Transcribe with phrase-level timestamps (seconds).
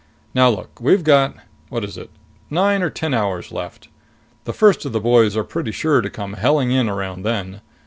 [0.33, 1.35] Now look, we've got
[1.69, 2.09] what is it?
[2.49, 3.87] nine or ten hours left.
[4.45, 7.61] The first of the boys are pretty sure to come helling in around then.